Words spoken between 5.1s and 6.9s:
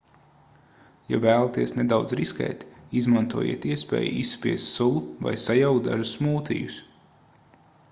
vai sajaukt dažus smūtijus